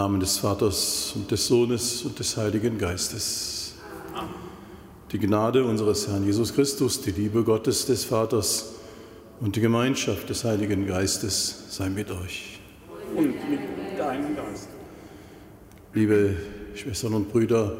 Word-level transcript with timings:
Im 0.00 0.04
Namen 0.04 0.20
des 0.20 0.38
Vaters 0.38 1.12
und 1.14 1.30
des 1.30 1.46
Sohnes 1.46 2.04
und 2.04 2.18
des 2.18 2.34
Heiligen 2.38 2.78
Geistes. 2.78 3.74
Die 5.12 5.18
Gnade 5.18 5.62
unseres 5.62 6.08
Herrn 6.08 6.24
Jesus 6.24 6.54
Christus, 6.54 7.02
die 7.02 7.10
Liebe 7.10 7.44
Gottes 7.44 7.84
des 7.84 8.06
Vaters 8.06 8.76
und 9.40 9.56
die 9.56 9.60
Gemeinschaft 9.60 10.30
des 10.30 10.42
Heiligen 10.44 10.86
Geistes 10.86 11.64
sei 11.68 11.90
mit 11.90 12.10
euch. 12.10 12.60
Und 13.14 13.26
mit 13.26 13.60
deinem 13.98 14.34
Geist. 14.34 14.68
Liebe 15.92 16.34
Schwestern 16.76 17.12
und 17.12 17.28
Brüder, 17.30 17.76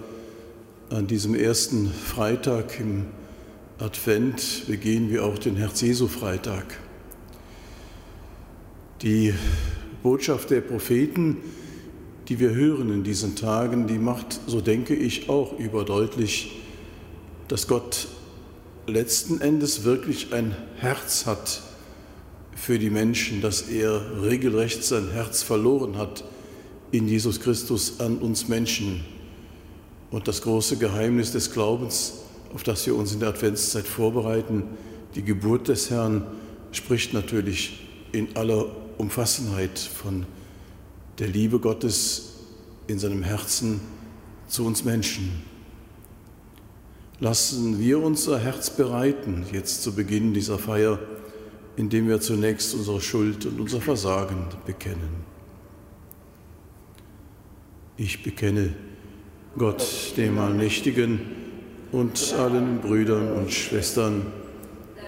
an 0.91 1.07
diesem 1.07 1.35
ersten 1.35 1.91
Freitag 1.91 2.79
im 2.81 3.07
Advent 3.79 4.67
begehen 4.67 5.09
wir 5.09 5.25
auch 5.25 5.39
den 5.39 5.57
Herz-Jesu-Freitag. 5.57 6.67
Die 9.01 9.33
Botschaft 10.03 10.51
der 10.51 10.61
Propheten 10.61 11.39
die 12.31 12.39
wir 12.39 12.55
hören 12.55 12.91
in 12.91 13.03
diesen 13.03 13.35
Tagen, 13.35 13.89
die 13.89 13.99
macht, 13.99 14.39
so 14.47 14.61
denke 14.61 14.95
ich, 14.95 15.29
auch 15.29 15.59
überdeutlich, 15.59 16.53
dass 17.49 17.67
Gott 17.67 18.07
letzten 18.87 19.41
Endes 19.41 19.83
wirklich 19.83 20.33
ein 20.33 20.57
Herz 20.77 21.27
hat 21.27 21.61
für 22.55 22.79
die 22.79 22.89
Menschen, 22.89 23.43
dass 23.43 23.63
er 23.63 24.23
regelrecht 24.23 24.85
sein 24.85 25.11
Herz 25.11 25.43
verloren 25.43 25.99
hat 25.99 26.23
in 26.93 27.09
Jesus 27.09 27.41
Christus 27.41 27.99
an 27.99 28.19
uns 28.19 28.47
Menschen. 28.47 29.01
Und 30.13 30.29
das 30.29 30.43
große 30.43 30.77
Geheimnis 30.77 31.33
des 31.33 31.53
Glaubens, 31.53 32.21
auf 32.55 32.63
das 32.63 32.87
wir 32.87 32.95
uns 32.95 33.13
in 33.13 33.19
der 33.19 33.31
Adventszeit 33.31 33.89
vorbereiten, 33.89 34.63
die 35.17 35.23
Geburt 35.23 35.67
des 35.67 35.91
Herrn, 35.91 36.25
spricht 36.71 37.13
natürlich 37.13 37.81
in 38.13 38.37
aller 38.37 38.67
Umfassenheit 38.99 39.81
von 39.81 40.27
der 41.21 41.29
Liebe 41.29 41.61
Gottes 41.61 42.33
in 42.87 42.99
seinem 42.99 43.23
Herzen 43.23 43.81
zu 44.49 44.65
uns 44.65 44.85
Menschen. 44.85 45.43
Lassen 47.21 47.79
wir 47.79 48.03
unser 48.03 48.39
Herz 48.39 48.71
bereiten, 48.71 49.45
jetzt 49.53 49.83
zu 49.83 49.95
Beginn 49.95 50.33
dieser 50.33 50.59
Feier, 50.59 50.99
indem 51.77 52.09
wir 52.09 52.23
zunächst 52.23 52.75
unsere 52.75 53.03
Schuld 53.03 53.45
und 53.45 53.61
unser 53.61 53.83
Versagen 53.83 54.47
bekennen. 54.65 55.25
Ich 57.99 58.23
bekenne 58.23 58.75
Gott, 59.59 60.15
dem 60.17 60.39
Allmächtigen 60.39 61.21
und 61.93 62.35
allen 62.39 62.81
Brüdern 62.81 63.33
und 63.33 63.53
Schwestern, 63.53 64.27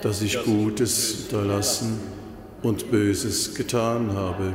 dass 0.03 0.21
ich 0.21 0.45
Gutes 0.45 1.25
unterlassen 1.25 1.99
und 2.61 2.91
Böses 2.91 3.55
getan 3.55 4.13
habe 4.13 4.55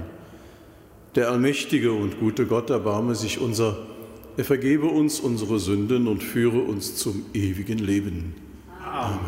Der 1.15 1.29
allmächtige 1.29 1.91
und 1.91 2.19
gute 2.19 2.45
Gott 2.45 2.69
erbarme 2.69 3.15
sich 3.15 3.39
unser, 3.39 3.77
er 4.37 4.45
vergebe 4.45 4.85
uns 4.85 5.19
unsere 5.19 5.59
Sünden 5.59 6.07
und 6.07 6.23
führe 6.23 6.59
uns 6.59 6.95
zum 6.95 7.25
ewigen 7.33 7.79
Leben. 7.79 8.33
Amen. 8.81 9.19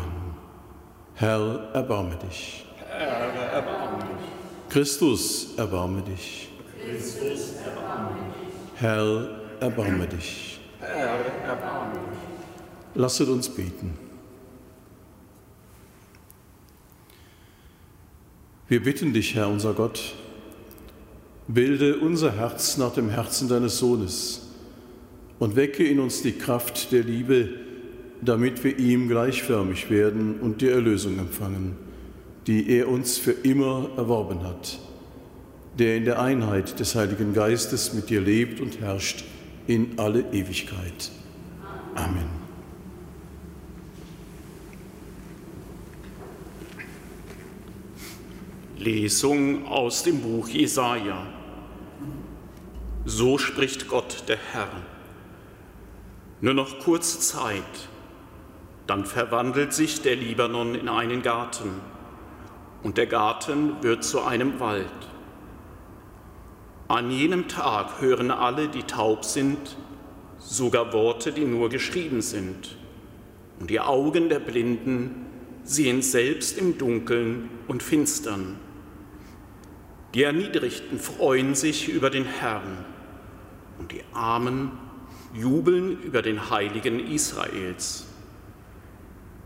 Herr, 1.14 1.70
erbarme 1.74 2.16
dich. 2.16 2.64
Herr, 2.88 3.52
erbarme 3.52 3.98
dich. 3.98 4.72
Christus, 4.72 5.54
erbarme 5.58 6.02
dich. 6.02 6.48
Christus, 6.82 7.56
erbarme 7.64 8.16
dich. 8.16 8.80
Herr, 8.80 9.40
erbarme 9.60 10.06
dich. 10.06 10.60
Herr, 10.80 11.18
erbarme 11.46 11.92
dich. 11.92 12.94
Lasset 12.94 13.28
uns 13.28 13.48
beten. 13.48 13.92
Wir 18.68 18.82
bitten 18.82 19.12
dich, 19.12 19.34
Herr 19.34 19.48
unser 19.48 19.74
Gott, 19.74 20.14
Bilde 21.46 21.98
unser 21.98 22.36
Herz 22.36 22.78
nach 22.78 22.94
dem 22.94 23.10
Herzen 23.10 23.48
deines 23.48 23.78
Sohnes 23.78 24.48
und 25.38 25.56
wecke 25.56 25.84
in 25.84 26.00
uns 26.00 26.22
die 26.22 26.32
Kraft 26.32 26.90
der 26.92 27.02
Liebe, 27.02 27.50
damit 28.22 28.64
wir 28.64 28.78
ihm 28.78 29.08
gleichförmig 29.08 29.90
werden 29.90 30.40
und 30.40 30.62
die 30.62 30.68
Erlösung 30.68 31.18
empfangen, 31.18 31.76
die 32.46 32.70
er 32.70 32.88
uns 32.88 33.18
für 33.18 33.32
immer 33.32 33.90
erworben 33.96 34.42
hat, 34.42 34.78
der 35.78 35.96
in 35.96 36.04
der 36.04 36.20
Einheit 36.20 36.80
des 36.80 36.94
Heiligen 36.94 37.34
Geistes 37.34 37.92
mit 37.92 38.08
dir 38.08 38.20
lebt 38.20 38.60
und 38.60 38.80
herrscht 38.80 39.24
in 39.66 39.98
alle 39.98 40.20
Ewigkeit. 40.32 41.10
Amen. 41.94 42.43
Lesung 48.84 49.66
aus 49.66 50.02
dem 50.02 50.20
Buch 50.20 50.46
Jesaja. 50.48 51.26
So 53.06 53.38
spricht 53.38 53.88
Gott, 53.88 54.24
der 54.28 54.36
Herr. 54.52 54.68
Nur 56.42 56.52
noch 56.52 56.80
kurze 56.80 57.18
Zeit, 57.18 57.88
dann 58.86 59.06
verwandelt 59.06 59.72
sich 59.72 60.02
der 60.02 60.16
Libanon 60.16 60.74
in 60.74 60.90
einen 60.90 61.22
Garten 61.22 61.70
und 62.82 62.98
der 62.98 63.06
Garten 63.06 63.82
wird 63.82 64.04
zu 64.04 64.20
einem 64.22 64.60
Wald. 64.60 64.84
An 66.86 67.10
jenem 67.10 67.48
Tag 67.48 68.02
hören 68.02 68.30
alle, 68.30 68.68
die 68.68 68.82
taub 68.82 69.24
sind, 69.24 69.78
sogar 70.38 70.92
Worte, 70.92 71.32
die 71.32 71.46
nur 71.46 71.70
geschrieben 71.70 72.20
sind. 72.20 72.76
Und 73.58 73.70
die 73.70 73.80
Augen 73.80 74.28
der 74.28 74.40
Blinden 74.40 75.24
sehen 75.62 76.02
selbst 76.02 76.58
im 76.58 76.76
Dunkeln 76.76 77.48
und 77.66 77.82
Finstern. 77.82 78.58
Die 80.14 80.22
Erniedrigten 80.22 81.00
freuen 81.00 81.56
sich 81.56 81.88
über 81.88 82.08
den 82.08 82.24
Herrn 82.24 82.84
und 83.80 83.90
die 83.90 84.04
Armen 84.12 84.70
jubeln 85.34 86.00
über 86.02 86.22
den 86.22 86.50
Heiligen 86.50 87.00
Israels. 87.00 88.06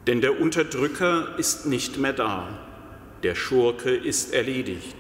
Denn 0.07 0.21
der 0.21 0.39
Unterdrücker 0.39 1.39
ist 1.39 1.65
nicht 1.65 1.97
mehr 1.97 2.13
da, 2.13 2.49
der 3.23 3.35
Schurke 3.35 3.91
ist 3.95 4.35
erledigt. 4.35 4.97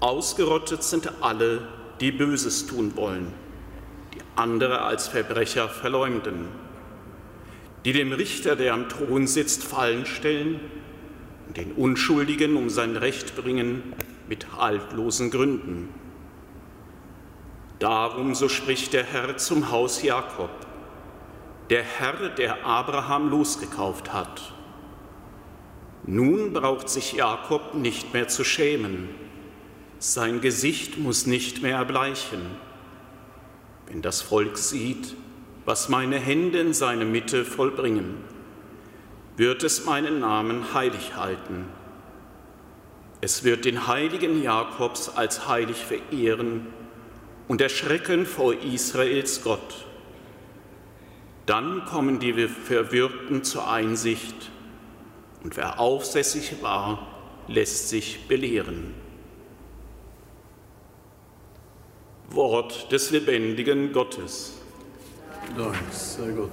Ausgerottet 0.00 0.82
sind 0.82 1.10
alle, 1.22 1.66
die 2.00 2.12
Böses 2.12 2.66
tun 2.66 2.94
wollen, 2.94 3.32
die 4.14 4.20
andere 4.36 4.82
als 4.82 5.08
Verbrecher 5.08 5.70
verleumden, 5.70 6.48
die 7.86 7.94
dem 7.94 8.12
Richter, 8.12 8.54
der 8.54 8.74
am 8.74 8.90
Thron 8.90 9.26
sitzt, 9.26 9.64
Fallen 9.64 10.04
stellen 10.04 10.60
und 11.48 11.56
den 11.56 11.72
Unschuldigen 11.72 12.56
um 12.56 12.68
sein 12.68 12.96
Recht 12.98 13.34
bringen 13.34 13.94
mit 14.32 14.56
haltlosen 14.56 15.30
Gründen. 15.30 15.90
Darum, 17.78 18.34
so 18.34 18.48
spricht 18.48 18.94
der 18.94 19.04
Herr 19.04 19.36
zum 19.36 19.70
Haus 19.70 20.02
Jakob, 20.02 20.48
der 21.68 21.82
Herr, 21.82 22.30
der 22.30 22.64
Abraham 22.64 23.28
losgekauft 23.28 24.14
hat. 24.14 24.54
Nun 26.04 26.54
braucht 26.54 26.88
sich 26.88 27.12
Jakob 27.12 27.74
nicht 27.74 28.14
mehr 28.14 28.26
zu 28.26 28.42
schämen, 28.42 29.10
sein 29.98 30.40
Gesicht 30.40 30.96
muss 30.96 31.26
nicht 31.26 31.60
mehr 31.60 31.76
erbleichen. 31.76 32.40
Wenn 33.86 34.00
das 34.00 34.22
Volk 34.22 34.56
sieht, 34.56 35.14
was 35.66 35.90
meine 35.90 36.18
Hände 36.18 36.58
in 36.58 36.72
seine 36.72 37.04
Mitte 37.04 37.44
vollbringen, 37.44 38.14
wird 39.36 39.62
es 39.62 39.84
meinen 39.84 40.20
Namen 40.20 40.72
heilig 40.72 41.16
halten 41.16 41.66
es 43.22 43.44
wird 43.44 43.64
den 43.64 43.86
heiligen 43.86 44.42
Jakobs 44.42 45.08
als 45.08 45.46
heilig 45.46 45.76
verehren 45.76 46.66
und 47.46 47.60
erschrecken 47.60 48.26
vor 48.26 48.52
Israels 48.52 49.42
Gott. 49.42 49.86
Dann 51.46 51.84
kommen 51.84 52.18
die 52.18 52.48
Verwirrten 52.48 53.44
zur 53.44 53.70
Einsicht 53.70 54.50
und 55.44 55.56
wer 55.56 55.78
aufsässig 55.78 56.62
war, 56.62 57.06
lässt 57.46 57.90
sich 57.90 58.26
belehren. 58.26 58.92
Wort 62.28 62.90
des 62.90 63.12
lebendigen 63.12 63.92
Gottes. 63.92 64.54
Dank 65.56 65.76
sei 65.92 66.32
Gott. 66.32 66.50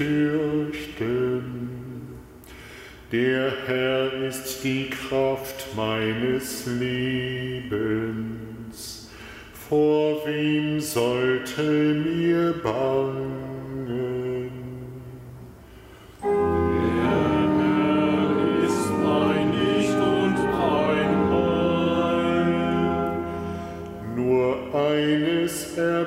Fürchten? 0.00 1.44
Der 3.12 3.52
Herr 3.66 4.12
ist 4.28 4.64
die 4.64 4.88
Kraft 4.88 5.66
meines 5.76 6.64
Lebens. 6.66 7.70
Vor 9.68 10.26
wem 10.26 10.80
sollte 10.80 11.62
mir 11.62 12.54
bangen? 12.62 13.40
Der 25.76 26.04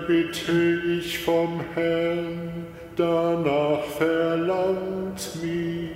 danach 3.84 3.98
verlangt 3.98 5.30
mich 5.42 5.92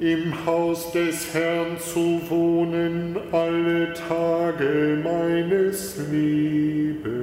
im 0.00 0.34
Haus 0.44 0.92
des 0.92 1.32
Herrn 1.32 1.78
zu 1.78 2.20
wohnen 2.28 3.16
alle 3.32 3.92
Tage 3.94 4.98
meines 5.02 5.96
Lebens, 6.10 7.14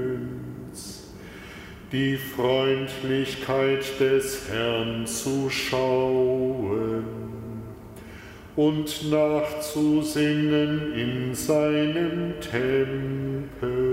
die 1.91 2.15
Freundlichkeit 2.15 3.83
des 3.99 4.49
Herrn 4.49 5.05
zu 5.05 5.49
schauen 5.49 7.03
und 8.55 9.11
nachzusingen 9.11 10.93
in 10.93 11.35
seinem 11.35 12.33
Tempel. 12.39 13.90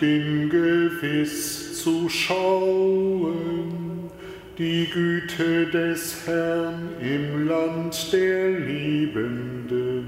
Bin 0.00 0.48
gewiss 0.48 1.82
zu 1.82 2.08
schauen, 2.08 4.10
die 4.56 4.88
Güte 4.92 5.66
des 5.66 6.26
Herrn 6.26 6.90
im 7.00 7.48
Land 7.48 8.12
der 8.12 8.50
Liebenden. 8.50 10.06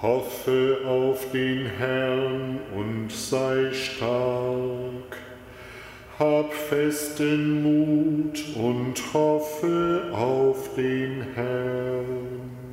Hoffe 0.00 0.78
auf 0.86 1.30
den 1.32 1.66
Herrn 1.78 2.58
und 2.76 3.10
sei 3.10 3.72
stark. 3.72 5.16
Hab 6.18 6.52
festen 6.52 7.62
Mut 7.62 8.44
und 8.54 8.94
hoffe 9.12 10.02
auf 10.12 10.74
den 10.76 11.24
Herrn. 11.34 12.63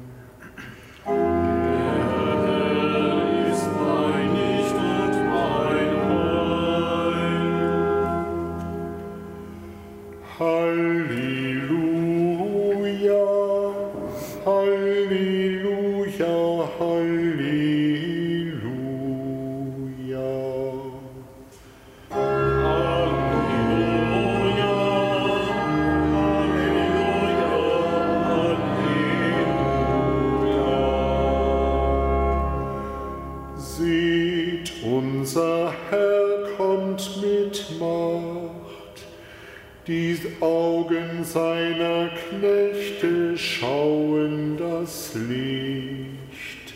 Licht. 45.15 46.73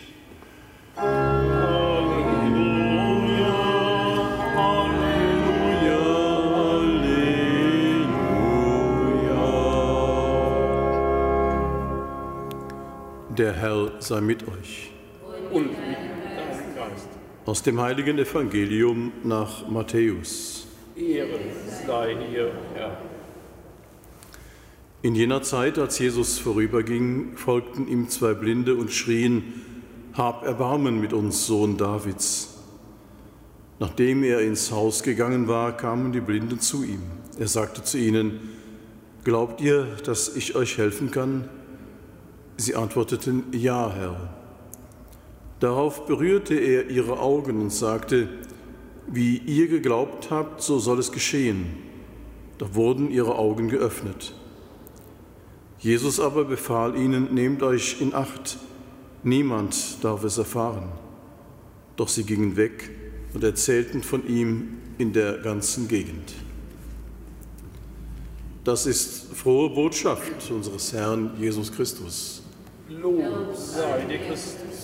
Halleluja, 0.97 2.25
Halleluja, 4.55 6.01
Halleluja. 6.55 7.15
Der 13.37 13.53
Herr 13.53 13.91
sei 13.99 14.21
mit 14.21 14.47
euch. 14.47 14.91
Und 15.51 15.67
mit 15.67 15.77
deinem 15.77 16.75
Geist. 16.75 17.09
Aus 17.45 17.63
dem 17.63 17.79
heiligen 17.79 18.17
Evangelium 18.17 19.11
nach 19.23 19.67
Matthäus. 19.67 20.67
Ehre 20.95 21.39
sei 21.85 22.15
dir, 22.15 22.51
Herr. 22.73 23.14
In 25.05 25.13
jener 25.13 25.43
Zeit, 25.43 25.77
als 25.77 25.99
Jesus 25.99 26.39
vorüberging, 26.39 27.37
folgten 27.37 27.87
ihm 27.87 28.09
zwei 28.09 28.33
Blinde 28.33 28.73
und 28.73 28.91
schrien, 28.91 29.53
Hab 30.13 30.43
Erbarmen 30.43 30.99
mit 30.99 31.13
uns, 31.13 31.45
Sohn 31.45 31.77
Davids. 31.77 32.57
Nachdem 33.77 34.23
er 34.23 34.41
ins 34.41 34.71
Haus 34.71 35.03
gegangen 35.03 35.47
war, 35.47 35.77
kamen 35.77 36.11
die 36.11 36.21
Blinden 36.21 36.59
zu 36.59 36.83
ihm. 36.83 37.03
Er 37.37 37.47
sagte 37.47 37.83
zu 37.83 37.99
ihnen, 37.99 38.39
Glaubt 39.23 39.61
ihr, 39.61 39.85
dass 40.03 40.35
ich 40.35 40.55
euch 40.55 40.79
helfen 40.79 41.11
kann? 41.11 41.49
Sie 42.57 42.73
antworteten, 42.73 43.43
Ja, 43.51 43.93
Herr. 43.93 44.33
Darauf 45.59 46.07
berührte 46.07 46.55
er 46.55 46.89
ihre 46.89 47.19
Augen 47.19 47.61
und 47.61 47.71
sagte, 47.71 48.27
Wie 49.05 49.37
ihr 49.37 49.67
geglaubt 49.67 50.31
habt, 50.31 50.63
so 50.63 50.79
soll 50.79 50.97
es 50.97 51.11
geschehen. 51.11 51.67
Da 52.57 52.73
wurden 52.73 53.11
ihre 53.11 53.35
Augen 53.35 53.69
geöffnet. 53.69 54.33
Jesus 55.85 56.19
aber 56.19 56.45
befahl 56.45 56.97
ihnen, 56.97 57.35
nehmt 57.35 57.61
euch 57.61 58.01
in 58.01 58.15
Acht, 58.15 58.57
niemand 59.21 60.03
darf 60.03 60.23
es 60.23 60.39
erfahren. 60.39 60.89
Doch 61.95 62.07
sie 62.07 62.23
gingen 62.23 62.57
weg 62.57 62.89
und 63.35 63.43
erzählten 63.43 64.01
von 64.01 64.27
ihm 64.27 64.79
in 64.97 65.13
der 65.13 65.37
ganzen 65.37 65.87
Gegend. 65.87 66.33
Das 68.63 68.87
ist 68.87 69.35
frohe 69.35 69.69
Botschaft 69.69 70.49
unseres 70.49 70.91
Herrn 70.91 71.33
Jesus 71.39 71.71
Christus. 71.71 72.41
Lob 72.89 73.55
sei 73.55 74.05
dir 74.05 74.17
Christus. 74.17 74.74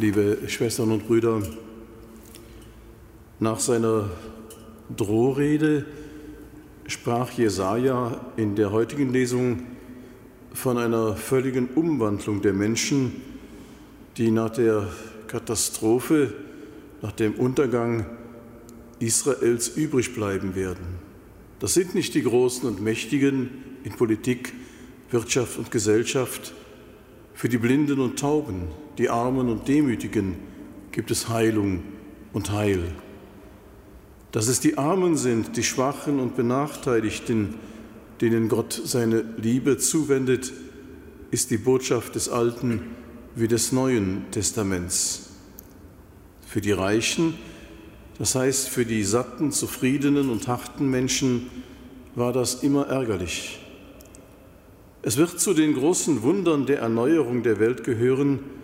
Liebe 0.00 0.38
Schwestern 0.46 0.92
und 0.92 1.06
Brüder, 1.06 1.42
nach 3.38 3.60
seiner 3.60 4.08
Drohrede 4.96 5.84
sprach 6.86 7.30
Jesaja 7.32 8.18
in 8.36 8.56
der 8.56 8.72
heutigen 8.72 9.12
Lesung 9.12 9.62
von 10.54 10.78
einer 10.78 11.16
völligen 11.16 11.68
Umwandlung 11.74 12.40
der 12.40 12.54
Menschen, 12.54 13.20
die 14.16 14.30
nach 14.30 14.48
der 14.48 14.88
Katastrophe, 15.26 16.32
nach 17.02 17.12
dem 17.12 17.34
Untergang 17.34 18.06
Israels 19.00 19.68
übrig 19.68 20.14
bleiben 20.14 20.54
werden. 20.54 20.98
Das 21.58 21.74
sind 21.74 21.94
nicht 21.94 22.14
die 22.14 22.22
Großen 22.22 22.66
und 22.66 22.80
Mächtigen 22.80 23.50
in 23.84 23.92
Politik, 23.92 24.54
Wirtschaft 25.10 25.58
und 25.58 25.70
Gesellschaft, 25.70 26.54
für 27.34 27.50
die 27.50 27.58
Blinden 27.58 28.00
und 28.00 28.18
Tauben, 28.18 28.68
die 29.00 29.08
Armen 29.08 29.48
und 29.48 29.66
Demütigen 29.66 30.36
gibt 30.92 31.10
es 31.10 31.30
Heilung 31.30 31.82
und 32.34 32.52
Heil. 32.52 32.82
Dass 34.30 34.46
es 34.46 34.60
die 34.60 34.76
Armen 34.76 35.16
sind, 35.16 35.56
die 35.56 35.62
Schwachen 35.62 36.20
und 36.20 36.36
Benachteiligten, 36.36 37.54
denen 38.20 38.50
Gott 38.50 38.78
seine 38.84 39.24
Liebe 39.38 39.78
zuwendet, 39.78 40.52
ist 41.30 41.50
die 41.50 41.56
Botschaft 41.56 42.14
des 42.14 42.28
Alten 42.28 42.82
wie 43.34 43.48
des 43.48 43.72
Neuen 43.72 44.30
Testaments. 44.32 45.30
Für 46.46 46.60
die 46.60 46.72
Reichen, 46.72 47.36
das 48.18 48.34
heißt 48.34 48.68
für 48.68 48.84
die 48.84 49.02
satten, 49.02 49.50
zufriedenen 49.50 50.28
und 50.28 50.46
harten 50.46 50.90
Menschen, 50.90 51.46
war 52.16 52.34
das 52.34 52.62
immer 52.62 52.88
ärgerlich. 52.88 53.60
Es 55.00 55.16
wird 55.16 55.40
zu 55.40 55.54
den 55.54 55.72
großen 55.72 56.20
Wundern 56.20 56.66
der 56.66 56.80
Erneuerung 56.80 57.42
der 57.42 57.58
Welt 57.58 57.82
gehören, 57.82 58.59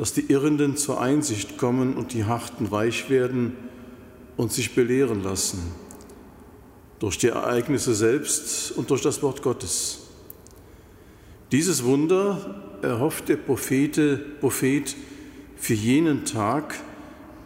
dass 0.00 0.14
die 0.14 0.32
Irrenden 0.32 0.78
zur 0.78 0.98
Einsicht 0.98 1.58
kommen 1.58 1.92
und 1.92 2.14
die 2.14 2.24
Harten 2.24 2.70
weich 2.70 3.10
werden 3.10 3.52
und 4.38 4.50
sich 4.50 4.74
belehren 4.74 5.22
lassen, 5.22 5.60
durch 7.00 7.18
die 7.18 7.26
Ereignisse 7.26 7.94
selbst 7.94 8.72
und 8.72 8.88
durch 8.88 9.02
das 9.02 9.22
Wort 9.22 9.42
Gottes. 9.42 9.98
Dieses 11.52 11.84
Wunder 11.84 12.78
erhofft 12.80 13.28
der 13.28 13.36
Prophete, 13.36 14.16
Prophet 14.40 14.96
für 15.56 15.74
jenen 15.74 16.24
Tag, 16.24 16.76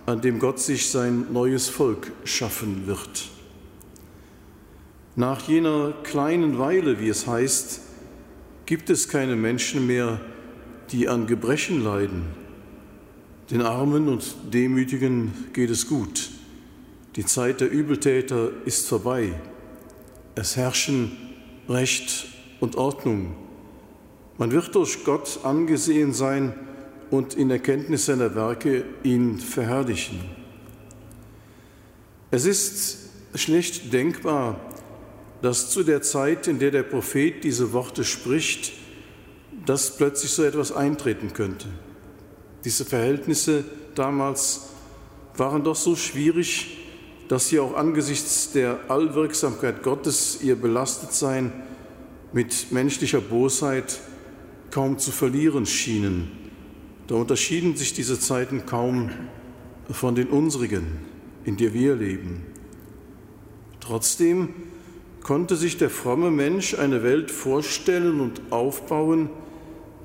an 0.06 0.20
dem 0.20 0.38
Gott 0.38 0.60
sich 0.60 0.88
sein 0.88 1.32
neues 1.32 1.68
Volk 1.68 2.12
schaffen 2.22 2.86
wird. 2.86 3.30
Nach 5.16 5.48
jener 5.48 5.92
kleinen 6.04 6.60
Weile, 6.60 7.00
wie 7.00 7.08
es 7.08 7.26
heißt, 7.26 7.80
gibt 8.64 8.90
es 8.90 9.08
keine 9.08 9.34
Menschen 9.34 9.88
mehr, 9.88 10.20
die 10.92 11.08
an 11.08 11.26
Gebrechen 11.26 11.82
leiden. 11.82 12.43
Den 13.50 13.60
Armen 13.60 14.08
und 14.08 14.24
Demütigen 14.52 15.32
geht 15.52 15.68
es 15.68 15.86
gut. 15.86 16.30
Die 17.16 17.26
Zeit 17.26 17.60
der 17.60 17.70
Übeltäter 17.70 18.50
ist 18.64 18.88
vorbei. 18.88 19.34
Es 20.34 20.56
herrschen 20.56 21.12
Recht 21.68 22.26
und 22.60 22.76
Ordnung. 22.76 23.36
Man 24.38 24.50
wird 24.50 24.74
durch 24.74 25.04
Gott 25.04 25.40
angesehen 25.44 26.14
sein 26.14 26.54
und 27.10 27.34
in 27.34 27.50
Erkenntnis 27.50 28.06
seiner 28.06 28.34
Werke 28.34 28.84
ihn 29.02 29.38
verherrlichen. 29.38 30.20
Es 32.30 32.46
ist 32.46 33.10
schlecht 33.34 33.92
denkbar, 33.92 34.58
dass 35.42 35.70
zu 35.70 35.82
der 35.84 36.00
Zeit, 36.00 36.48
in 36.48 36.58
der 36.58 36.70
der 36.70 36.82
Prophet 36.82 37.44
diese 37.44 37.72
Worte 37.74 38.04
spricht, 38.04 38.72
dass 39.66 39.96
plötzlich 39.96 40.32
so 40.32 40.42
etwas 40.42 40.72
eintreten 40.72 41.34
könnte. 41.34 41.68
Diese 42.64 42.84
Verhältnisse 42.84 43.64
damals 43.94 44.68
waren 45.36 45.64
doch 45.64 45.76
so 45.76 45.96
schwierig, 45.96 46.78
dass 47.28 47.48
sie 47.48 47.58
auch 47.58 47.74
angesichts 47.76 48.52
der 48.52 48.78
Allwirksamkeit 48.88 49.82
Gottes 49.82 50.38
ihr 50.42 50.56
Belastetsein 50.56 51.52
mit 52.32 52.72
menschlicher 52.72 53.20
Bosheit 53.20 54.00
kaum 54.70 54.98
zu 54.98 55.10
verlieren 55.10 55.66
schienen. 55.66 56.30
Da 57.06 57.16
unterschieden 57.16 57.76
sich 57.76 57.92
diese 57.92 58.18
Zeiten 58.18 58.66
kaum 58.66 59.10
von 59.90 60.14
den 60.14 60.28
unsrigen, 60.28 61.00
in 61.44 61.56
der 61.56 61.74
wir 61.74 61.94
leben. 61.96 62.46
Trotzdem 63.80 64.48
konnte 65.22 65.56
sich 65.56 65.76
der 65.76 65.90
fromme 65.90 66.30
Mensch 66.30 66.74
eine 66.74 67.02
Welt 67.02 67.30
vorstellen 67.30 68.20
und 68.20 68.40
aufbauen, 68.50 69.28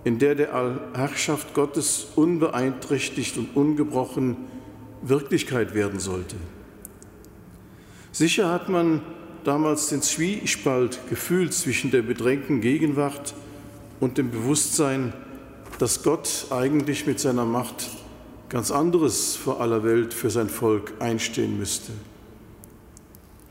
in 0.10 0.18
der 0.18 0.34
der 0.34 0.80
Herrschaft 0.96 1.54
Gottes 1.54 2.08
unbeeinträchtigt 2.16 3.38
und 3.38 3.56
ungebrochen 3.56 4.38
Wirklichkeit 5.04 5.76
werden 5.76 6.00
sollte. 6.00 6.36
Sicher 8.12 8.52
hat 8.52 8.70
man 8.70 9.04
damals 9.44 9.90
den 9.90 10.02
Zwiespalt 10.02 11.00
gefühlt 11.12 11.54
zwischen 11.54 11.92
der 11.92 12.02
bedrängten 12.02 12.60
Gegenwart 12.60 13.36
und 14.00 14.18
dem 14.18 14.32
Bewusstsein, 14.32 15.14
dass 15.78 16.02
Gott 16.02 16.48
eigentlich 16.50 17.06
mit 17.06 17.20
seiner 17.20 17.46
Macht 17.46 17.92
ganz 18.50 18.72
anderes 18.72 19.36
vor 19.36 19.62
aller 19.62 19.84
Welt 19.84 20.16
für 20.16 20.32
sein 20.32 20.50
Volk 20.50 20.94
einstehen 20.98 21.60
müsste. 21.60 21.92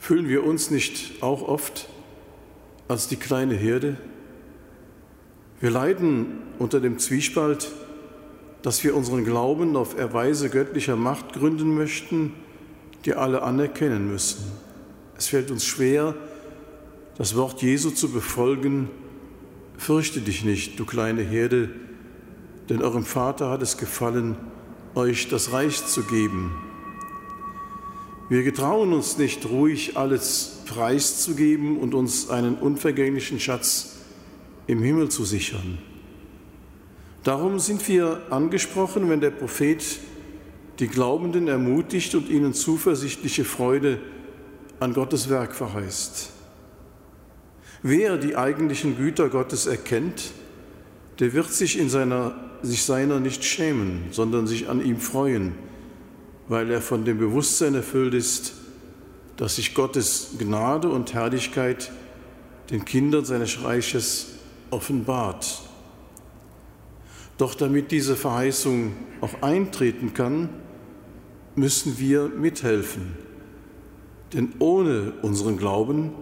Fühlen 0.01 0.29
wir 0.29 0.45
uns 0.45 0.73
nicht 0.73 1.23
auch 1.23 1.43
oft 1.43 1.89
als 2.89 3.07
die 3.07 3.15
kleine 3.15 3.55
Herde? 3.55 3.97
Wir 5.61 5.71
leiden 5.71 6.39
unter 6.61 6.79
dem 6.79 7.01
Zwiespalt, 7.01 7.73
dass 8.63 8.85
wir 8.85 8.95
unseren 8.95 9.25
Glauben 9.25 9.77
auf 9.77 9.99
Erweise 9.99 10.51
göttlicher 10.51 10.95
Macht 10.95 11.33
gründen 11.33 11.75
möchten, 11.75 12.33
die 13.05 13.15
alle 13.15 13.43
anerkennen 13.43 14.09
müssen. 14.09 14.45
Es 15.17 15.27
fällt 15.27 15.51
uns 15.51 15.65
schwer, 15.65 16.15
das 17.17 17.35
Wort 17.35 17.61
Jesu 17.61 17.91
zu 17.91 18.11
befolgen. 18.11 18.89
Fürchte 19.77 20.21
dich 20.21 20.45
nicht, 20.45 20.79
du 20.79 20.85
kleine 20.85 21.23
Herde, 21.23 21.71
denn 22.69 22.81
eurem 22.81 23.05
Vater 23.05 23.51
hat 23.51 23.61
es 23.61 23.77
gefallen, 23.79 24.37
euch 24.95 25.29
das 25.29 25.53
Reich 25.53 25.85
zu 25.85 26.05
geben. 26.05 26.55
Wir 28.29 28.45
getrauen 28.45 28.93
uns 28.93 29.19
nicht 29.19 29.45
ruhig 29.47 29.97
alles 29.97 30.63
preiszugeben 30.67 31.79
und 31.79 31.95
uns 31.95 32.31
einen 32.31 32.55
unvergänglichen 32.55 33.41
Schatz 33.41 33.98
im 34.69 34.83
Himmel 34.83 35.09
zu 35.09 35.25
sichern. 35.25 35.79
Darum 37.25 37.59
sind 37.59 37.87
wir 37.89 38.23
angesprochen, 38.31 39.11
wenn 39.11 39.21
der 39.21 39.31
Prophet 39.31 39.83
die 40.79 40.87
Glaubenden 40.87 41.49
ermutigt 41.49 42.15
und 42.15 42.29
ihnen 42.29 42.55
zuversichtliche 42.55 43.45
Freude 43.45 43.99
an 44.79 44.95
Gottes 44.95 45.29
Werk 45.29 45.57
verheißt. 45.57 46.31
Wer 47.83 48.17
die 48.17 48.37
eigentlichen 48.37 48.97
Güter 48.97 49.29
Gottes 49.29 49.67
erkennt, 49.67 50.31
der 51.19 51.33
wird 51.33 51.53
sich, 51.53 51.77
in 51.77 51.89
seiner, 51.89 52.37
sich 52.63 52.85
seiner 52.85 53.19
nicht 53.19 53.45
schämen, 53.45 54.05
sondern 54.13 54.47
sich 54.47 54.69
an 54.69 54.81
ihm 54.85 54.99
freuen 54.99 55.55
weil 56.49 56.71
er 56.71 56.81
von 56.81 57.05
dem 57.05 57.19
Bewusstsein 57.19 57.75
erfüllt 57.75 58.15
ist, 58.15 58.55
dass 59.37 59.57
sich 59.57 59.75
Gottes 59.75 60.31
Gnade 60.39 60.89
und 60.89 61.13
Herrlichkeit 61.15 61.93
den 62.71 62.85
Kindern 62.85 63.25
seines 63.25 63.63
Reiches 63.63 64.29
offenbart. 64.71 65.63
Doch 67.37 67.55
damit 67.55 67.91
diese 67.93 68.17
Verheißung 68.17 68.93
auch 69.21 69.43
eintreten 69.43 70.15
kann, 70.15 70.49
müssen 71.55 71.99
wir 71.99 72.29
mithelfen. 72.29 73.17
Denn 74.33 74.55
ohne 74.59 75.13
unseren 75.23 75.57
Glauben 75.57 76.13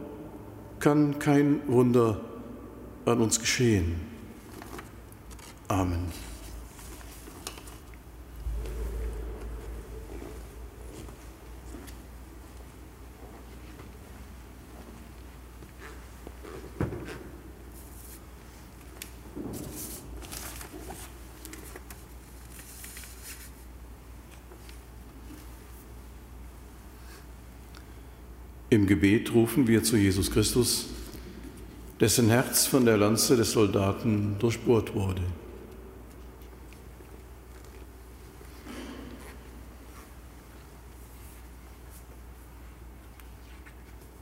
kann 0.78 1.18
kein 1.18 1.60
Wunder 1.66 2.20
an 3.04 3.20
uns 3.20 3.40
geschehen. 3.40 3.96
Amen. 5.68 6.25
Im 28.68 28.88
Gebet 28.88 29.32
rufen 29.32 29.68
wir 29.68 29.84
zu 29.84 29.96
Jesus 29.96 30.28
Christus, 30.32 30.88
dessen 32.00 32.28
Herz 32.28 32.66
von 32.66 32.84
der 32.84 32.96
Lanze 32.96 33.36
des 33.36 33.52
Soldaten 33.52 34.34
durchbohrt 34.40 34.92
wurde. 34.92 35.22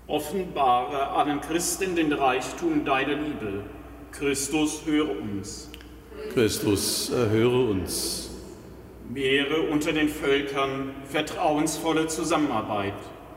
Offenbare 0.07 1.09
allen 1.09 1.41
Christen 1.41 1.97
den 1.97 2.13
Reichtum 2.13 2.85
deiner 2.85 3.15
Liebe. 3.15 3.65
Christus, 4.13 4.83
höre 4.85 5.19
uns. 5.19 5.71
Christus, 6.35 7.09
erhöre 7.09 7.71
uns. 7.71 8.31
Mehre 9.09 9.63
unter 9.63 9.93
den 9.95 10.11
Völkern 10.11 10.91
vertrauensvolle 11.09 12.09
Zusammenarbeit 12.09 12.93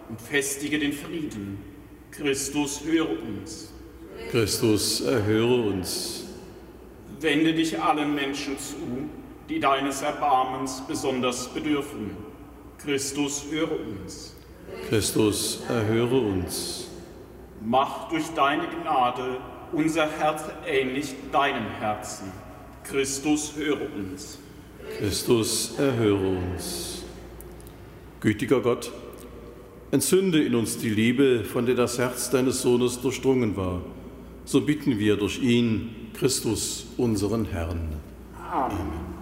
und 0.10 0.22
festige 0.22 0.80
den 0.80 0.94
Frieden. 0.94 1.58
Christus, 2.12 2.84
höre 2.84 3.10
uns. 3.10 3.74
Christus, 4.32 5.02
erhöre 5.02 5.70
uns. 5.70 6.26
Wende 7.20 7.54
dich 7.54 7.80
allen 7.80 8.14
Menschen 8.16 8.58
zu, 8.58 8.76
die 9.50 9.60
deines 9.60 10.02
Erbarmens 10.02 10.84
besonders 10.88 11.48
bedürfen. 11.54 12.12
Christus, 12.78 13.46
höre 13.50 13.72
uns. 13.72 14.36
Christus, 14.90 15.62
erhöre 15.68 16.20
uns. 16.20 16.88
Mach 17.64 18.10
durch 18.10 18.26
deine 18.36 18.68
Gnade 18.68 19.40
unser 19.72 20.10
Herz 20.10 20.44
ähnlich 20.66 21.14
deinem 21.32 21.68
Herzen. 21.80 22.32
Christus, 22.84 23.54
höre 23.56 23.94
uns. 23.96 24.40
Christus, 24.98 25.78
erhöre 25.78 26.38
uns. 26.38 27.04
Gütiger 28.22 28.62
Gott, 28.62 28.92
Entzünde 29.92 30.44
in 30.44 30.56
uns 30.56 30.78
die 30.78 30.90
Liebe, 30.90 31.44
von 31.46 31.66
der 31.66 31.76
das 31.76 31.98
Herz 31.98 32.30
deines 32.30 32.62
Sohnes 32.62 33.00
durchdrungen 33.00 33.56
war. 33.56 33.82
So 34.44 34.62
bitten 34.62 35.00
wir 35.00 35.16
durch 35.16 35.42
ihn, 35.42 36.10
Christus, 36.14 36.88
unseren 36.98 37.46
Herrn. 37.46 37.96
Amen. 38.52 39.17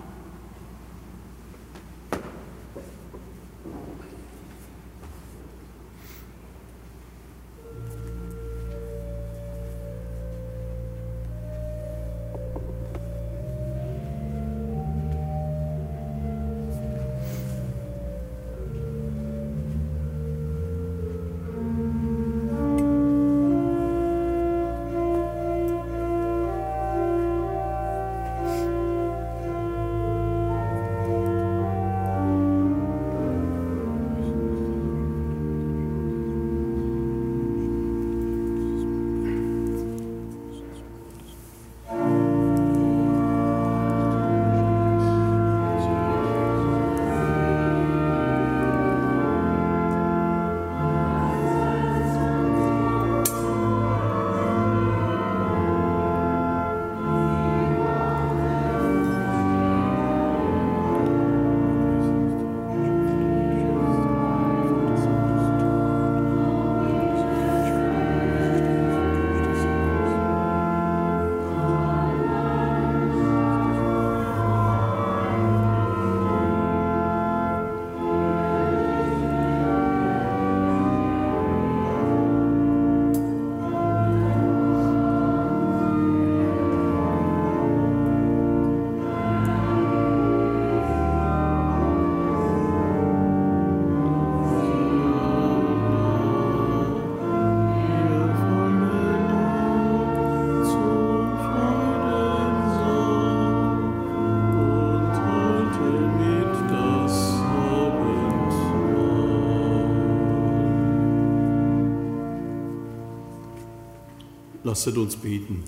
Lasset 114.75 114.97
uns 114.97 115.15
beten. 115.15 115.63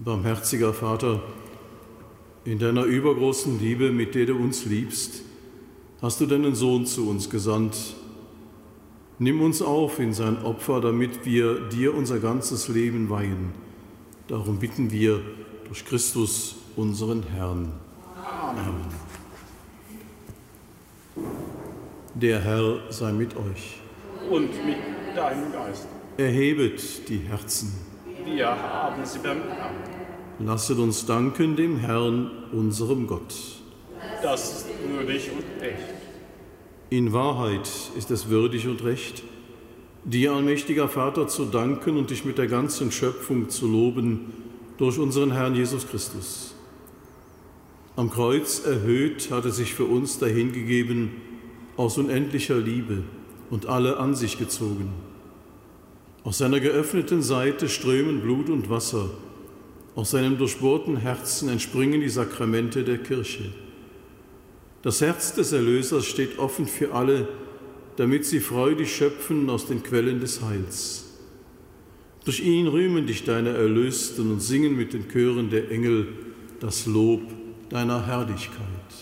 Barmherziger 0.00 0.74
Vater, 0.74 1.22
in 2.44 2.58
deiner 2.58 2.84
übergroßen 2.84 3.58
Liebe, 3.58 3.90
mit 3.90 4.14
der 4.14 4.26
du 4.26 4.34
uns 4.34 4.66
liebst, 4.66 5.22
hast 6.02 6.20
du 6.20 6.26
deinen 6.26 6.54
Sohn 6.54 6.84
zu 6.84 7.08
uns 7.08 7.30
gesandt. 7.30 7.94
Nimm 9.18 9.40
uns 9.40 9.62
auf 9.62 9.98
in 9.98 10.12
sein 10.12 10.42
Opfer, 10.42 10.82
damit 10.82 11.24
wir 11.24 11.60
dir 11.70 11.94
unser 11.94 12.18
ganzes 12.18 12.68
Leben 12.68 13.08
weihen. 13.08 13.52
Darum 14.28 14.58
bitten 14.58 14.90
wir 14.90 15.22
durch 15.68 15.86
Christus, 15.86 16.56
unseren 16.76 17.22
Herrn. 17.22 17.72
Amen. 18.22 18.74
Der 22.12 22.40
Herr 22.40 22.80
sei 22.90 23.12
mit 23.12 23.34
euch. 23.36 23.78
Und 24.30 24.50
mit 24.66 24.76
deinem 25.14 25.52
Geist. 25.52 25.86
Erhebet 26.16 27.08
die 27.08 27.18
Herzen. 27.18 27.72
Wir 28.24 28.48
haben 28.48 29.04
sie 29.04 29.18
beim 29.18 29.42
Herrn. 29.42 29.74
Lasset 30.38 30.78
uns 30.78 31.06
danken 31.06 31.56
dem 31.56 31.78
Herrn, 31.78 32.30
unserem 32.52 33.06
Gott. 33.06 33.34
Das 34.22 34.52
ist 34.52 34.66
würdig 34.88 35.30
und 35.30 35.62
echt. 35.62 35.94
In 36.90 37.12
Wahrheit 37.12 37.68
ist 37.96 38.10
es 38.10 38.28
würdig 38.28 38.66
und 38.68 38.84
recht, 38.84 39.22
dir, 40.04 40.32
allmächtiger 40.32 40.88
Vater, 40.88 41.28
zu 41.28 41.46
danken 41.46 41.96
und 41.96 42.10
dich 42.10 42.24
mit 42.24 42.38
der 42.38 42.46
ganzen 42.46 42.92
Schöpfung 42.92 43.48
zu 43.48 43.66
loben 43.66 44.32
durch 44.78 44.98
unseren 44.98 45.32
Herrn 45.32 45.54
Jesus 45.54 45.86
Christus. 45.88 46.54
Am 47.96 48.10
Kreuz 48.10 48.64
erhöht 48.64 49.30
hat 49.30 49.44
er 49.44 49.50
sich 49.50 49.74
für 49.74 49.84
uns 49.84 50.18
dahingegeben 50.18 51.12
aus 51.76 51.98
unendlicher 51.98 52.56
Liebe 52.56 53.04
und 53.52 53.66
alle 53.66 53.98
an 53.98 54.14
sich 54.14 54.38
gezogen. 54.38 54.88
Aus 56.24 56.38
seiner 56.38 56.58
geöffneten 56.58 57.20
Seite 57.20 57.68
strömen 57.68 58.22
Blut 58.22 58.48
und 58.48 58.70
Wasser, 58.70 59.10
aus 59.94 60.12
seinem 60.12 60.38
durchbohrten 60.38 60.96
Herzen 60.96 61.50
entspringen 61.50 62.00
die 62.00 62.08
Sakramente 62.08 62.82
der 62.82 62.96
Kirche. 62.96 63.52
Das 64.80 65.02
Herz 65.02 65.34
des 65.34 65.52
Erlösers 65.52 66.06
steht 66.06 66.38
offen 66.38 66.66
für 66.66 66.94
alle, 66.94 67.28
damit 67.96 68.24
sie 68.24 68.40
freudig 68.40 68.96
schöpfen 68.96 69.50
aus 69.50 69.66
den 69.66 69.82
Quellen 69.82 70.18
des 70.18 70.40
Heils. 70.40 71.04
Durch 72.24 72.40
ihn 72.40 72.68
rühmen 72.68 73.06
dich 73.06 73.24
deine 73.24 73.50
Erlösten 73.50 74.30
und 74.30 74.40
singen 74.40 74.76
mit 74.76 74.94
den 74.94 75.10
Chören 75.10 75.50
der 75.50 75.70
Engel 75.70 76.08
das 76.58 76.86
Lob 76.86 77.20
deiner 77.68 78.06
Herrlichkeit. 78.06 79.01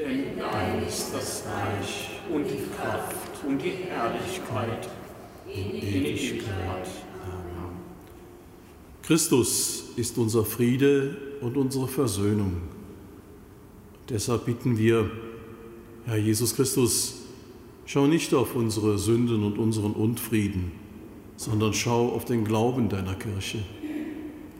Denn 0.00 0.38
dein 0.38 0.86
ist 0.86 1.12
das 1.12 1.44
Reich 1.46 2.10
und 2.32 2.44
die 2.44 2.62
Kraft 2.74 3.44
und 3.46 3.60
die 3.60 3.70
Herrlichkeit 3.70 4.88
in 5.46 5.74
Ewigkeit. 5.74 6.88
Christus 9.02 9.84
ist 9.96 10.16
unser 10.18 10.44
Friede 10.44 11.16
und 11.40 11.56
unsere 11.56 11.88
Versöhnung. 11.88 12.62
Deshalb 14.08 14.46
bitten 14.46 14.78
wir, 14.78 15.10
Herr 16.06 16.16
Jesus 16.16 16.54
Christus, 16.54 17.16
schau 17.84 18.06
nicht 18.06 18.32
auf 18.32 18.54
unsere 18.54 18.98
Sünden 18.98 19.42
und 19.42 19.58
unseren 19.58 19.92
Unfrieden, 19.92 20.72
sondern 21.36 21.74
schau 21.74 22.10
auf 22.10 22.24
den 22.24 22.44
Glauben 22.44 22.88
deiner 22.88 23.16
Kirche 23.16 23.58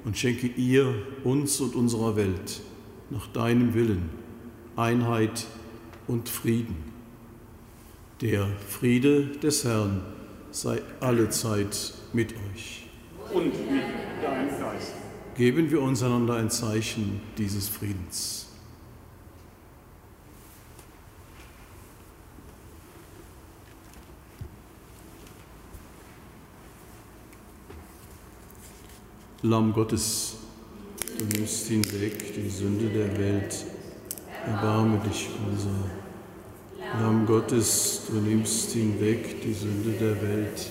und 0.05 0.19
schenke 0.19 0.49
ihr, 0.49 0.95
uns 1.25 1.61
und 1.61 1.75
unserer 1.77 2.17
Welt 2.17 2.61
nach 3.11 3.27
deinem 3.29 3.75
Willen 3.75 4.20
Einheit 4.81 5.47
und 6.07 6.29
Frieden. 6.29 6.77
Der 8.23 8.47
Friede 8.69 9.27
des 9.27 9.65
Herrn 9.65 10.03
sei 10.51 10.81
allezeit 11.01 11.93
mit 12.13 12.33
euch. 12.33 12.87
Und 13.33 13.53
mit 13.71 13.83
deinem 14.23 14.49
Geist. 14.59 14.95
Geben 15.37 15.71
wir 15.71 15.83
uns 15.83 16.03
einander 16.03 16.35
ein 16.35 16.51
Zeichen 16.51 17.21
dieses 17.37 17.69
Friedens. 17.69 18.47
Lamm 29.43 29.73
Gottes, 29.73 30.37
du 31.19 31.25
nimmst 31.25 31.69
hinweg 31.69 32.35
die 32.35 32.51
Sünde 32.51 32.89
der 32.89 33.17
Welt, 33.19 33.55
erbarme 34.47 34.99
dich 34.99 35.29
unser. 35.47 35.71
Lamm 37.01 37.27
Gottes, 37.27 38.03
du 38.09 38.17
nimmst 38.17 38.73
hinweg 38.73 39.43
die 39.43 39.53
Sünde 39.53 39.93
der 39.93 40.21
Welt, 40.23 40.71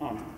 Amen. 0.00 0.33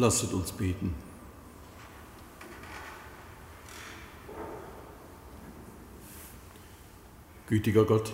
Lasset 0.00 0.32
uns 0.32 0.50
beten. 0.50 0.94
Gütiger 7.46 7.84
Gott, 7.84 8.12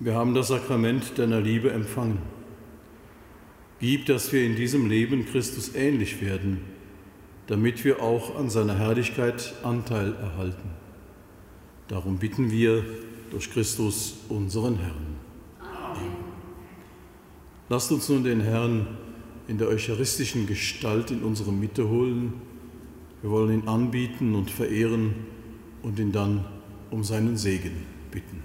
wir 0.00 0.14
haben 0.14 0.34
das 0.34 0.48
Sakrament 0.48 1.18
deiner 1.18 1.40
Liebe 1.40 1.70
empfangen. 1.70 2.18
Gib, 3.78 4.06
dass 4.06 4.32
wir 4.32 4.44
in 4.44 4.56
diesem 4.56 4.88
Leben 4.88 5.24
Christus 5.26 5.74
ähnlich 5.74 6.20
werden, 6.20 6.62
damit 7.46 7.84
wir 7.84 8.02
auch 8.02 8.36
an 8.36 8.50
seiner 8.50 8.76
Herrlichkeit 8.76 9.54
Anteil 9.62 10.14
erhalten. 10.14 10.70
Darum 11.86 12.18
bitten 12.18 12.50
wir 12.50 12.84
durch 13.30 13.52
Christus, 13.52 14.18
unseren 14.28 14.78
Herrn. 14.78 15.16
Amen. 15.60 16.16
Lasst 17.68 17.92
uns 17.92 18.08
nun 18.08 18.24
den 18.24 18.40
Herrn 18.40 18.98
in 19.48 19.58
der 19.58 19.68
eucharistischen 19.68 20.46
Gestalt 20.46 21.10
in 21.10 21.22
unsere 21.22 21.52
Mitte 21.52 21.88
holen. 21.88 22.34
Wir 23.22 23.30
wollen 23.30 23.62
ihn 23.62 23.68
anbieten 23.68 24.34
und 24.34 24.50
verehren 24.50 25.14
und 25.82 25.98
ihn 25.98 26.12
dann 26.12 26.44
um 26.90 27.02
seinen 27.02 27.36
Segen 27.36 27.72
bitten. 28.10 28.42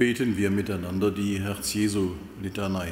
Beten 0.00 0.34
wir 0.34 0.50
miteinander 0.50 1.10
die 1.10 1.38
Herz-Jesu-Litanei. 1.38 2.90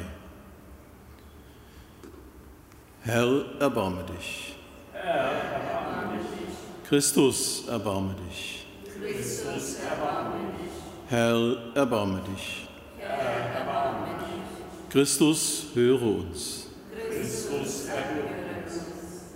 Herr, 3.01 3.45
erbarme 3.59 4.03
dich. 4.03 4.55
Herr, 4.93 5.31
erbarme 5.31 6.19
dich. 6.19 6.87
Christus, 6.87 7.67
erbarme 7.67 8.13
dich. 8.13 8.67
Christus, 9.01 9.77
erbarme 9.89 10.35
dich. 10.59 10.71
Herr, 11.07 11.57
erbarme 11.73 12.21
dich. 12.31 12.67
Herr, 12.99 13.59
erbarme 13.59 14.05
dich. 14.19 14.91
Christus, 14.91 15.65
höre 15.73 16.03
uns. 16.03 16.67
Christus, 16.93 17.85
erhöre 17.85 18.63
uns. 18.63 18.83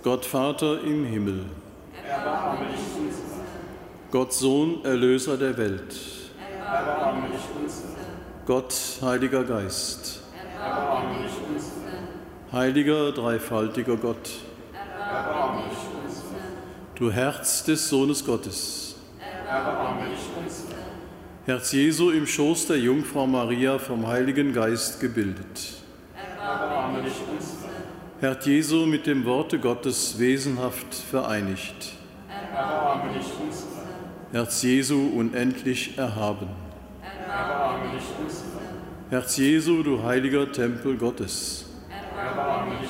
Gott 0.04 0.24
Vater 0.24 0.80
im 0.80 1.06
Himmel. 1.06 1.46
Erbarme 2.08 2.66
dich. 2.68 3.14
Gott 4.12 4.32
Sohn, 4.32 4.84
Erlöser 4.84 5.36
der 5.36 5.56
Welt. 5.56 6.13
Gott, 8.46 8.74
Heiliger 9.02 9.44
Geist. 9.44 10.20
Heiliger, 12.52 13.12
dreifaltiger 13.12 13.96
Gott. 13.96 14.30
Du 16.94 17.10
Herz 17.10 17.64
des 17.64 17.88
Sohnes 17.88 18.24
Gottes. 18.24 18.96
Herz 21.46 21.72
Jesu 21.72 22.10
im 22.10 22.26
Schoß 22.26 22.68
der 22.68 22.78
Jungfrau 22.78 23.26
Maria 23.26 23.78
vom 23.78 24.06
Heiligen 24.06 24.52
Geist 24.52 25.00
gebildet. 25.00 25.74
Herz 28.20 28.46
Jesu 28.46 28.86
mit 28.86 29.06
dem 29.06 29.24
Worte 29.26 29.58
Gottes 29.58 30.18
wesenhaft 30.18 30.94
vereinigt, 30.94 31.92
erbarme 32.28 33.12
dich 33.12 33.26
uns. 33.46 33.63
Herz 34.34 34.62
Jesu 34.62 35.12
unendlich 35.16 35.96
erhaben, 35.96 36.48
erbarme 37.00 37.84
dich 37.92 38.02
uns. 38.20 38.42
Herz 39.08 39.36
Jesu, 39.36 39.84
du 39.84 40.02
heiliger 40.02 40.50
Tempel 40.50 40.96
Gottes, 40.96 41.66
erbarme 42.18 42.72
dich. 42.80 42.88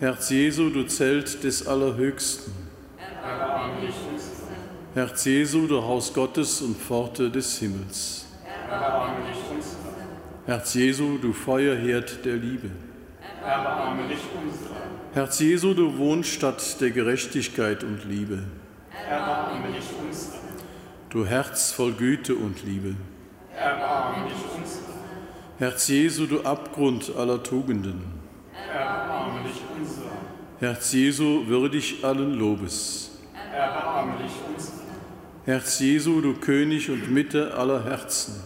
Herz 0.00 0.30
Jesu, 0.30 0.70
du 0.70 0.82
Zelt 0.88 1.44
des 1.44 1.64
Allerhöchsten, 1.68 2.52
erbarme 2.98 3.80
dich. 3.82 3.94
Herz 4.94 5.24
Jesu, 5.24 5.68
du 5.68 5.80
Haus 5.80 6.12
Gottes 6.12 6.62
und 6.62 6.78
Pforte 6.78 7.30
des 7.30 7.56
Himmels, 7.60 8.26
erbarme 8.68 9.14
dich. 9.28 9.66
Herz 10.46 10.74
Jesu, 10.74 11.16
du 11.18 11.32
Feuerherd 11.32 12.24
der 12.24 12.34
Liebe, 12.34 12.70
erbarme 13.40 14.08
dich. 14.08 14.18
Herz 15.12 15.38
Jesu, 15.38 15.74
du 15.74 15.96
Wohnstatt 15.96 16.80
der 16.80 16.90
Gerechtigkeit 16.90 17.84
und 17.84 18.04
Liebe, 18.04 18.42
erbarme 19.08 19.68
dich 19.68 19.84
unser. 19.96 20.03
Du 21.14 21.24
Herz 21.24 21.70
voll 21.70 21.92
Güte 21.92 22.34
und 22.34 22.64
Liebe, 22.64 22.96
erbarme 23.56 24.28
dich 24.28 24.34
unser. 24.58 24.80
Herz 25.60 25.86
Jesu, 25.86 26.26
du 26.26 26.40
Abgrund 26.40 27.12
aller 27.16 27.40
Tugenden, 27.40 28.02
erbarme 28.52 29.44
dich 29.44 29.62
unser. 29.78 30.10
Herz 30.58 30.92
Jesu, 30.92 31.46
würdig 31.46 32.02
allen 32.02 32.34
Lobes, 32.34 33.12
erbarme 33.32 34.14
dich 34.24 34.32
unser. 34.52 34.72
Herz 35.44 35.78
Jesu, 35.78 36.20
du 36.20 36.34
König 36.34 36.90
und 36.90 37.08
Mitte 37.08 37.54
aller 37.54 37.84
Herzen, 37.84 38.42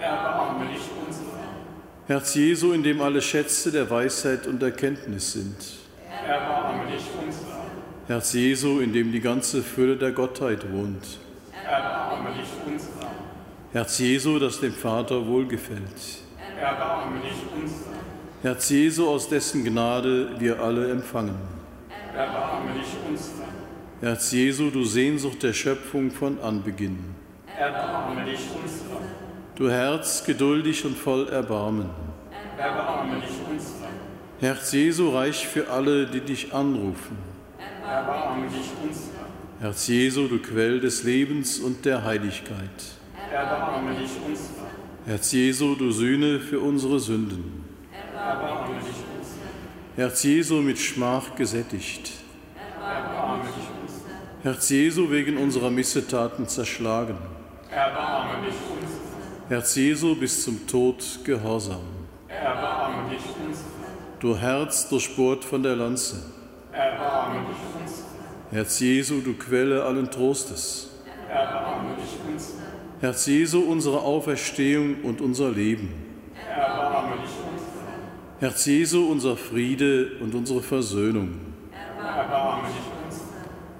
erbarme 0.00 0.66
dich 0.66 0.88
unser. 1.04 1.20
Herz 2.06 2.36
Jesu, 2.36 2.74
in 2.74 2.84
dem 2.84 3.00
alle 3.00 3.20
Schätze 3.22 3.72
der 3.72 3.90
Weisheit 3.90 4.46
und 4.46 4.62
Erkenntnis 4.62 5.32
sind, 5.32 5.56
erbarme 6.24 6.92
dich 6.92 7.06
unser. 7.20 7.58
Herz 8.06 8.34
Jesu, 8.34 8.78
in 8.78 8.92
dem 8.92 9.10
die 9.10 9.20
ganze 9.20 9.64
Fülle 9.64 9.96
der 9.96 10.12
Gottheit 10.12 10.72
wohnt, 10.72 11.18
erbarme 11.64 12.30
dich 12.30 12.48
unser. 12.66 13.10
Herz 13.72 13.98
Jesu, 13.98 14.38
das 14.38 14.60
dem 14.60 14.72
Vater 14.72 15.26
wohlgefällt, 15.26 15.80
erbarme 16.60 17.20
dich 17.20 17.38
unser. 17.54 17.94
Herz 18.42 18.68
Jesu, 18.68 19.08
aus 19.08 19.28
dessen 19.28 19.64
Gnade 19.64 20.38
wir 20.38 20.60
alle 20.60 20.90
empfangen. 20.90 21.38
Erbarme 22.14 22.72
dich 22.74 22.96
unser. 23.08 23.44
Herz 24.00 24.32
Jesu, 24.32 24.70
du 24.70 24.84
Sehnsucht 24.84 25.42
der 25.42 25.52
Schöpfung 25.52 26.10
von 26.10 26.38
Anbeginn. 26.40 27.14
Erbarme 27.58 28.24
dich 28.24 28.40
unser. 28.62 29.00
Du 29.54 29.70
Herz, 29.70 30.24
geduldig 30.24 30.84
und 30.84 30.96
voll 30.96 31.28
Erbarmen. 31.28 31.88
Erbarme 32.58 33.20
dich 33.20 33.36
unser. 33.50 33.88
Herz 34.40 34.72
Jesu, 34.72 35.10
reich 35.10 35.46
für 35.46 35.70
alle, 35.70 36.06
die 36.06 36.20
dich 36.20 36.52
anrufen. 36.52 37.16
Erbarme 37.82 38.46
dich 38.48 38.70
unser. 38.82 39.13
Herz 39.64 39.86
Jesu, 39.86 40.28
du 40.28 40.40
Quell 40.40 40.78
des 40.78 41.04
Lebens 41.04 41.58
und 41.58 41.86
der 41.86 42.04
Heiligkeit. 42.04 42.68
Erbarme 43.32 43.94
dich 43.94 44.10
unser. 44.22 44.66
Herz 45.06 45.32
Jesu, 45.32 45.74
du 45.74 45.90
Sühne 45.90 46.38
für 46.38 46.60
unsere 46.60 47.00
Sünden. 47.00 47.64
Erbarme 47.90 48.74
dich 48.80 48.88
uns. 48.88 49.28
Herz 49.96 50.22
Jesu 50.22 50.56
mit 50.56 50.78
Schmach 50.78 51.34
gesättigt. 51.34 52.10
Erbarme 52.54 53.44
dich 53.44 53.54
uns. 53.82 54.02
Herz 54.42 54.68
Jesu 54.68 55.10
wegen 55.10 55.38
unserer 55.38 55.70
Missetaten 55.70 56.46
zerschlagen. 56.46 57.16
Erbarme 57.70 58.44
dich 58.44 58.50
uns. 58.50 58.90
Herz 59.48 59.76
Jesu 59.76 60.14
bis 60.14 60.44
zum 60.44 60.66
Tod 60.66 61.20
gehorsam. 61.24 61.80
Erbarme 62.28 63.08
dich 63.08 63.24
uns. 63.48 63.60
Du 64.20 64.36
Herz 64.36 64.90
durchbohrt 64.90 65.42
von 65.42 65.62
der 65.62 65.76
Lanze. 65.76 66.22
Herz 68.54 68.78
Jesu, 68.78 69.20
du 69.20 69.32
Quelle 69.32 69.82
allen 69.82 70.08
Trostes. 70.08 70.88
Herz 73.00 73.26
Jesu, 73.26 73.58
unsere 73.58 74.00
Auferstehung 74.02 75.02
und 75.02 75.20
unser 75.20 75.50
Leben. 75.50 75.92
Herz 78.38 78.66
Jesu, 78.66 79.10
unser 79.10 79.36
Friede 79.36 80.12
und 80.20 80.36
unsere 80.36 80.62
Versöhnung. 80.62 81.30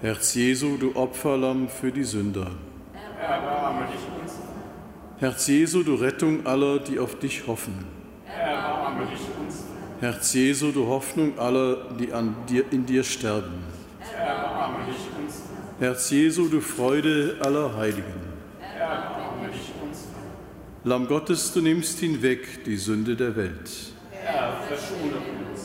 Herz 0.00 0.34
Jesu, 0.34 0.76
du 0.76 0.96
Opferlamm 0.96 1.68
für 1.68 1.92
die 1.92 2.02
Sünder. 2.02 2.50
Herz 5.18 5.46
Jesu, 5.46 5.84
du 5.84 5.94
Rettung 5.94 6.44
aller, 6.48 6.80
die 6.80 6.98
auf 6.98 7.16
dich 7.20 7.46
hoffen. 7.46 7.86
Herz 10.00 10.34
Jesu, 10.34 10.72
du 10.72 10.88
Hoffnung 10.88 11.38
aller, 11.38 11.76
die 12.00 12.12
an 12.12 12.34
dir, 12.48 12.64
in 12.72 12.84
dir 12.84 13.04
sterben. 13.04 13.73
Herz 15.84 16.08
Jesu, 16.08 16.48
du 16.48 16.62
Freude 16.62 17.36
aller 17.40 17.76
Heiligen. 17.76 18.22
Lamm 20.82 21.06
Gottes, 21.06 21.52
du 21.52 21.60
nimmst 21.60 21.98
hinweg 21.98 22.64
die 22.64 22.78
Sünde 22.78 23.14
der 23.14 23.36
Welt. 23.36 23.70
Herr, 24.10 24.62
verschone 24.66 25.18
uns. 25.50 25.60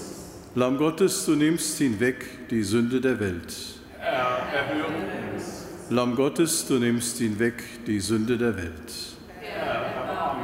Lamm 0.55 0.77
Gottes, 0.77 1.25
du 1.25 1.37
nimmst 1.37 1.77
hinweg 1.77 2.49
die 2.49 2.63
Sünde 2.63 2.99
der 2.99 3.17
Welt. 3.21 3.55
Herr, 3.97 4.39
erhöre 4.53 4.87
uns. 5.33 5.67
Lamm 5.89 6.17
Gottes, 6.17 6.67
du 6.67 6.79
nimmst 6.79 7.17
hinweg 7.19 7.63
die 7.87 8.01
Sünde 8.01 8.37
der 8.37 8.57
Welt. 8.57 8.91
Herr. 9.39 10.35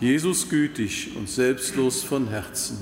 Jesus 0.00 0.48
gütig 0.48 1.14
und 1.14 1.28
selbstlos 1.28 2.04
von 2.04 2.28
Herzen. 2.28 2.78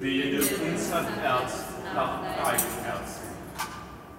Wehe 0.00 0.38
uns 0.38 0.92
ein 0.92 1.06
Herz 1.22 1.52
nach 1.94 2.20
deinem 2.20 2.84
Herzen. 2.84 3.15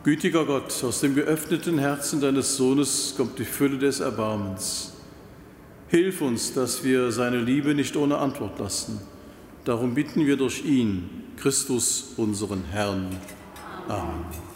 Gütiger 0.08 0.46
Gott, 0.46 0.86
aus 0.86 1.02
dem 1.02 1.16
geöffneten 1.16 1.80
Herzen 1.80 2.22
deines 2.22 2.56
Sohnes 2.56 3.14
kommt 3.18 3.38
die 3.40 3.44
Fülle 3.44 3.78
des 3.78 4.00
Erbarmens. 4.00 4.94
Hilf 5.90 6.22
uns, 6.22 6.54
dass 6.54 6.86
wir 6.86 7.12
seine 7.12 7.42
Liebe 7.42 7.76
nicht 7.76 7.98
ohne 7.98 8.18
Antwort 8.18 8.58
lassen. 8.58 9.02
Darum 9.66 9.96
bitten 9.96 10.26
wir 10.26 10.38
durch 10.38 10.64
ihn, 10.64 11.10
Christus, 11.36 12.14
unseren 12.16 12.64
Herrn. 12.72 13.18
Amen. 13.90 14.47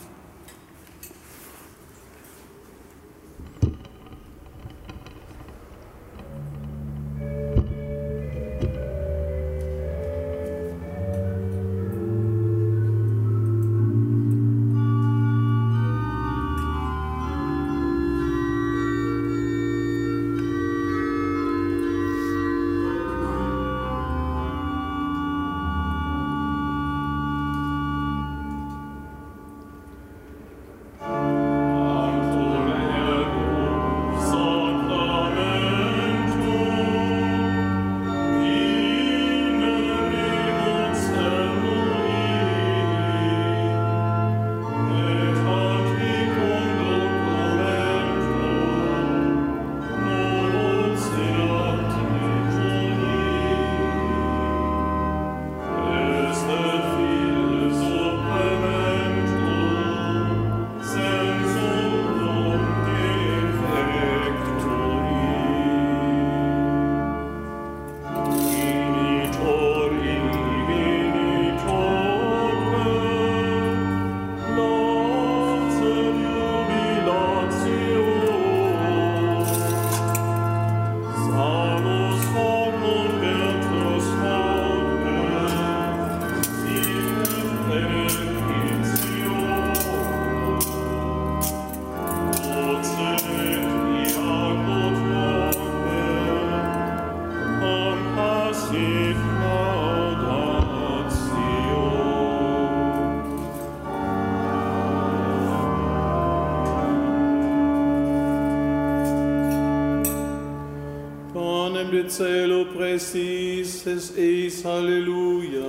celo 112.12 112.66
prestis 112.66 113.88
es 113.88 114.12
eis, 114.18 114.66
alleluia. 114.66 115.64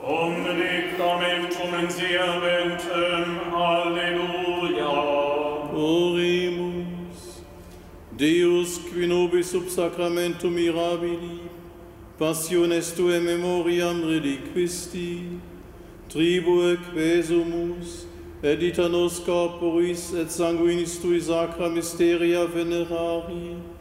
Omnic 0.00 0.96
in 0.96 1.48
comensiamentem, 1.58 3.26
alleluia. 3.52 4.88
Oremus, 5.74 7.42
Deus, 8.16 8.78
qui 8.78 9.06
nobis 9.06 9.50
sub 9.50 9.68
sacramentum 9.68 10.54
mirabili, 10.54 11.40
passiones 12.18 12.92
tue 12.92 13.20
memoriam 13.20 14.02
reliquisti, 14.08 15.38
tribue 16.08 16.78
quesumus, 16.94 18.06
edita 18.42 18.88
nos 18.88 19.20
corporis 19.20 20.14
et 20.14 20.30
sanguinis 20.30 20.98
tui 20.98 21.20
sacra 21.20 21.68
mysteria 21.68 22.46
venerari, 22.46 23.73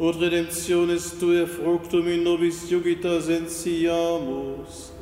ut 0.00 0.16
redemptionis 0.16 1.12
tue 1.20 1.46
fructum 1.46 2.08
in 2.08 2.24
nobis 2.24 2.72
iugitas 2.72 3.28
ensiamus, 3.28 4.92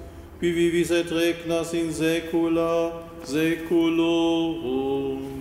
qui 0.41 0.51
vivis 0.51 0.91
et 0.91 1.11
regnas 1.11 1.75
in 1.75 1.93
saecula 1.95 2.93
saeculorum. 3.23 5.38